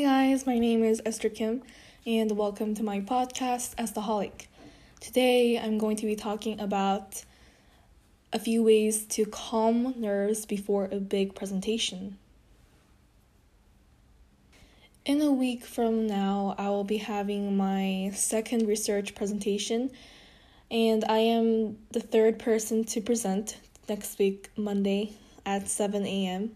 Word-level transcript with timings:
guys, 0.00 0.46
my 0.46 0.58
name 0.58 0.82
is 0.82 1.02
Esther 1.04 1.28
Kim, 1.28 1.62
and 2.06 2.32
welcome 2.32 2.74
to 2.74 2.82
my 2.82 3.00
podcast, 3.00 3.74
Estaholic. 3.76 4.46
Today, 5.00 5.58
I'm 5.58 5.76
going 5.76 5.96
to 5.98 6.06
be 6.06 6.16
talking 6.16 6.58
about 6.58 7.22
a 8.32 8.38
few 8.38 8.62
ways 8.62 9.04
to 9.08 9.26
calm 9.26 9.94
nerves 9.98 10.46
before 10.46 10.88
a 10.90 10.96
big 10.96 11.34
presentation. 11.34 12.16
In 15.04 15.20
a 15.20 15.30
week 15.30 15.64
from 15.66 16.06
now, 16.06 16.54
I 16.56 16.70
will 16.70 16.84
be 16.84 16.96
having 16.96 17.56
my 17.56 18.12
second 18.14 18.66
research 18.66 19.14
presentation, 19.14 19.90
and 20.70 21.04
I 21.06 21.18
am 21.18 21.76
the 21.90 22.00
third 22.00 22.38
person 22.38 22.84
to 22.84 23.02
present 23.02 23.58
next 23.90 24.18
week, 24.18 24.50
Monday 24.56 25.12
at 25.44 25.68
7 25.68 26.06
a.m. 26.06 26.52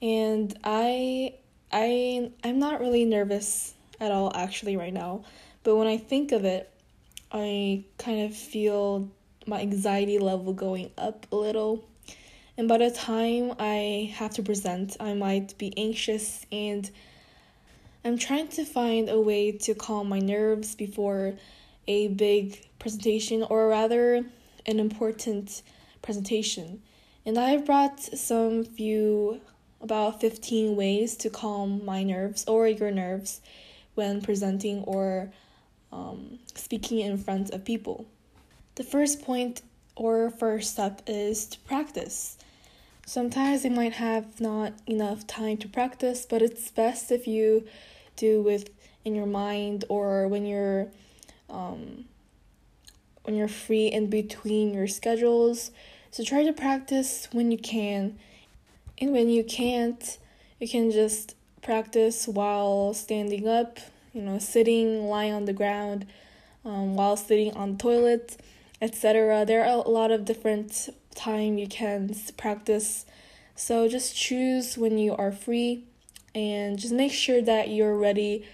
And 0.00 0.56
I 0.62 1.34
I 1.74 2.30
I'm 2.44 2.60
not 2.60 2.80
really 2.80 3.04
nervous 3.04 3.74
at 4.00 4.12
all 4.12 4.30
actually 4.34 4.76
right 4.76 4.92
now, 4.92 5.24
but 5.64 5.74
when 5.74 5.88
I 5.88 5.96
think 5.96 6.30
of 6.30 6.44
it, 6.44 6.70
I 7.32 7.82
kind 7.98 8.22
of 8.22 8.36
feel 8.36 9.10
my 9.44 9.60
anxiety 9.60 10.18
level 10.18 10.52
going 10.52 10.92
up 10.96 11.26
a 11.32 11.36
little. 11.36 11.84
And 12.56 12.68
by 12.68 12.78
the 12.78 12.92
time 12.92 13.54
I 13.58 14.14
have 14.14 14.30
to 14.34 14.42
present, 14.42 14.96
I 15.00 15.14
might 15.14 15.58
be 15.58 15.74
anxious 15.76 16.46
and 16.52 16.88
I'm 18.04 18.18
trying 18.18 18.48
to 18.48 18.64
find 18.64 19.08
a 19.08 19.20
way 19.20 19.50
to 19.50 19.74
calm 19.74 20.08
my 20.08 20.20
nerves 20.20 20.76
before 20.76 21.34
a 21.88 22.06
big 22.08 22.64
presentation 22.78 23.42
or 23.42 23.68
rather 23.68 24.24
an 24.66 24.78
important 24.78 25.62
presentation. 26.02 26.82
And 27.26 27.36
I've 27.36 27.66
brought 27.66 27.98
some 28.00 28.62
few 28.64 29.40
about 29.84 30.20
15 30.20 30.74
ways 30.74 31.14
to 31.18 31.30
calm 31.30 31.84
my 31.84 32.02
nerves 32.02 32.44
or 32.48 32.66
your 32.66 32.90
nerves 32.90 33.42
when 33.94 34.22
presenting 34.22 34.82
or 34.84 35.30
um, 35.92 36.38
speaking 36.54 37.00
in 37.00 37.18
front 37.18 37.50
of 37.50 37.64
people. 37.64 38.06
The 38.74 38.82
first 38.82 39.22
point 39.22 39.60
or 39.94 40.30
first 40.30 40.72
step 40.72 41.02
is 41.06 41.46
to 41.46 41.58
practice. 41.60 42.38
Sometimes 43.06 43.64
you 43.64 43.70
might 43.70 43.92
have 43.92 44.40
not 44.40 44.72
enough 44.86 45.26
time 45.26 45.58
to 45.58 45.68
practice, 45.68 46.26
but 46.28 46.40
it's 46.40 46.70
best 46.70 47.12
if 47.12 47.28
you 47.28 47.66
do 48.16 48.40
with 48.40 48.70
in 49.04 49.14
your 49.14 49.26
mind 49.26 49.84
or 49.90 50.26
when 50.26 50.46
you're 50.46 50.88
um, 51.50 52.06
when 53.24 53.36
you're 53.36 53.48
free 53.48 53.86
in 53.86 54.08
between 54.08 54.72
your 54.72 54.86
schedules. 54.86 55.70
So 56.10 56.24
try 56.24 56.42
to 56.44 56.52
practice 56.54 57.28
when 57.32 57.52
you 57.52 57.58
can 57.58 58.18
and 59.04 59.12
when 59.12 59.28
you 59.28 59.44
can't, 59.44 60.16
you 60.58 60.66
can 60.66 60.90
just 60.90 61.36
practice 61.60 62.26
while 62.26 62.94
standing 62.94 63.46
up, 63.46 63.78
you 64.14 64.22
know, 64.22 64.38
sitting, 64.38 65.08
lying 65.08 65.34
on 65.34 65.44
the 65.44 65.52
ground, 65.52 66.06
um, 66.64 66.96
while 66.96 67.14
sitting 67.18 67.52
on 67.52 67.76
toilet, 67.76 68.38
etc. 68.80 69.44
There 69.44 69.62
are 69.62 69.84
a 69.84 69.88
lot 69.88 70.10
of 70.10 70.24
different 70.24 70.88
time 71.14 71.58
you 71.58 71.68
can 71.68 72.14
practice. 72.38 73.04
So 73.54 73.88
just 73.88 74.16
choose 74.16 74.78
when 74.78 74.96
you 74.96 75.14
are 75.14 75.30
free 75.30 75.84
and 76.34 76.78
just 76.78 76.94
make 76.94 77.12
sure 77.12 77.42
that 77.42 77.68
you're 77.68 77.98
ready 77.98 78.46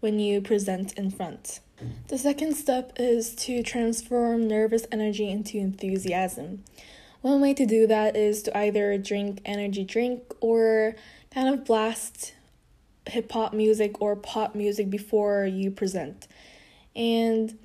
when 0.00 0.18
you 0.18 0.40
present 0.40 0.94
in 0.94 1.10
front. 1.10 1.60
The 2.08 2.16
second 2.16 2.54
step 2.54 2.94
is 2.96 3.34
to 3.44 3.62
transform 3.62 4.48
nervous 4.48 4.86
energy 4.90 5.28
into 5.30 5.58
enthusiasm. 5.58 6.64
One 7.20 7.40
way 7.40 7.52
to 7.54 7.66
do 7.66 7.86
that 7.86 8.16
is 8.16 8.42
to 8.44 8.56
either 8.56 8.96
drink 8.96 9.40
energy 9.44 9.84
drink 9.84 10.22
or 10.40 10.94
kind 11.32 11.48
of 11.48 11.64
blast 11.64 12.34
hip 13.06 13.32
hop 13.32 13.52
music 13.52 14.00
or 14.00 14.14
pop 14.14 14.54
music 14.54 14.88
before 14.90 15.44
you 15.44 15.70
present. 15.70 16.28
And 16.94 17.58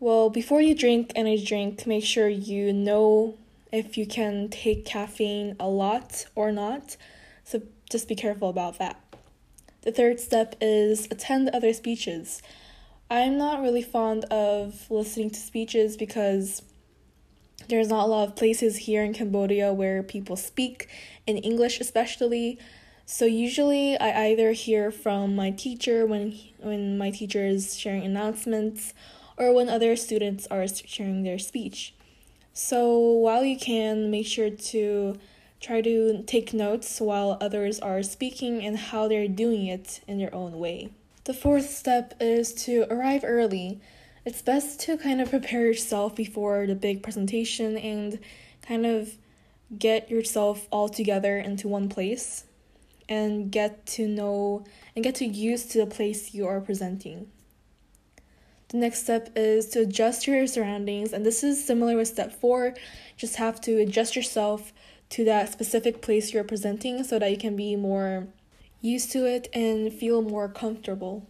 well, 0.00 0.30
before 0.30 0.60
you 0.60 0.74
drink 0.74 1.12
energy 1.14 1.44
drink, 1.44 1.86
make 1.86 2.04
sure 2.04 2.28
you 2.28 2.72
know 2.72 3.36
if 3.70 3.96
you 3.96 4.06
can 4.06 4.48
take 4.48 4.84
caffeine 4.84 5.56
a 5.60 5.68
lot 5.68 6.26
or 6.34 6.50
not. 6.50 6.96
So 7.44 7.62
just 7.90 8.08
be 8.08 8.14
careful 8.14 8.48
about 8.48 8.78
that. 8.78 9.00
The 9.82 9.92
third 9.92 10.20
step 10.20 10.56
is 10.60 11.06
attend 11.10 11.50
other 11.50 11.72
speeches. 11.72 12.42
I'm 13.10 13.38
not 13.38 13.62
really 13.62 13.82
fond 13.82 14.24
of 14.24 14.90
listening 14.90 15.30
to 15.30 15.40
speeches 15.40 15.96
because 15.96 16.62
there's 17.68 17.88
not 17.88 18.04
a 18.04 18.08
lot 18.08 18.28
of 18.28 18.36
places 18.36 18.78
here 18.78 19.02
in 19.02 19.12
Cambodia 19.12 19.72
where 19.72 20.02
people 20.02 20.36
speak 20.36 20.88
in 21.26 21.36
English, 21.38 21.80
especially. 21.80 22.58
So 23.06 23.24
usually 23.24 23.98
I 23.98 24.28
either 24.28 24.52
hear 24.52 24.90
from 24.90 25.36
my 25.36 25.50
teacher 25.50 26.04
when 26.06 26.38
when 26.58 26.98
my 26.98 27.10
teacher 27.10 27.46
is 27.46 27.76
sharing 27.76 28.04
announcements 28.04 28.94
or 29.36 29.54
when 29.54 29.68
other 29.68 29.96
students 29.96 30.46
are 30.50 30.66
sharing 30.68 31.22
their 31.22 31.38
speech. 31.38 31.94
So 32.52 32.98
while 32.98 33.44
you 33.44 33.56
can 33.56 34.10
make 34.10 34.26
sure 34.26 34.50
to 34.50 35.16
try 35.60 35.80
to 35.80 36.22
take 36.26 36.52
notes 36.52 37.00
while 37.00 37.36
others 37.40 37.80
are 37.80 38.02
speaking 38.02 38.64
and 38.64 38.76
how 38.76 39.08
they're 39.08 39.28
doing 39.28 39.66
it 39.66 40.00
in 40.06 40.18
their 40.18 40.34
own 40.34 40.58
way. 40.58 40.90
The 41.24 41.34
fourth 41.34 41.68
step 41.68 42.14
is 42.20 42.52
to 42.64 42.86
arrive 42.90 43.22
early 43.24 43.80
it's 44.24 44.42
best 44.42 44.80
to 44.80 44.96
kind 44.98 45.20
of 45.20 45.30
prepare 45.30 45.66
yourself 45.66 46.14
before 46.14 46.66
the 46.66 46.74
big 46.74 47.02
presentation 47.02 47.76
and 47.76 48.18
kind 48.62 48.86
of 48.86 49.16
get 49.78 50.10
yourself 50.10 50.66
all 50.70 50.88
together 50.88 51.38
into 51.38 51.68
one 51.68 51.88
place 51.88 52.44
and 53.08 53.50
get 53.50 53.86
to 53.86 54.06
know 54.06 54.64
and 54.94 55.04
get 55.04 55.14
to 55.16 55.24
use 55.24 55.64
to 55.66 55.78
the 55.78 55.86
place 55.86 56.34
you 56.34 56.46
are 56.46 56.60
presenting. 56.60 57.28
The 58.68 58.76
next 58.76 59.04
step 59.04 59.30
is 59.34 59.68
to 59.70 59.80
adjust 59.80 60.26
your 60.26 60.46
surroundings, 60.46 61.14
and 61.14 61.24
this 61.24 61.42
is 61.42 61.64
similar 61.64 61.96
with 61.96 62.08
step 62.08 62.38
four. 62.38 62.74
Just 63.16 63.36
have 63.36 63.60
to 63.62 63.78
adjust 63.80 64.14
yourself 64.14 64.74
to 65.10 65.24
that 65.24 65.50
specific 65.50 66.02
place 66.02 66.34
you're 66.34 66.44
presenting 66.44 67.02
so 67.02 67.18
that 67.18 67.30
you 67.30 67.38
can 67.38 67.56
be 67.56 67.76
more 67.76 68.26
used 68.82 69.10
to 69.12 69.24
it 69.24 69.48
and 69.54 69.90
feel 69.90 70.20
more 70.20 70.48
comfortable. 70.48 71.26